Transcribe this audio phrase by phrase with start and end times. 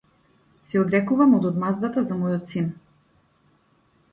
[0.69, 2.73] Се одрекувам од одмаздата за мојот син.